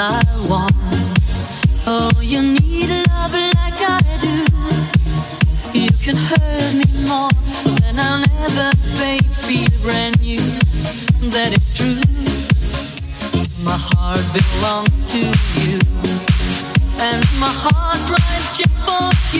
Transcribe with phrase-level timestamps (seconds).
[0.00, 0.72] I want.
[1.86, 4.44] Oh, you need love like I do.
[5.78, 7.30] You can hurt me more
[7.80, 10.40] than I'll ever, baby, brand new.
[11.30, 12.00] That is true.
[13.64, 15.78] My heart belongs to you,
[17.00, 19.31] and my heart cries just for.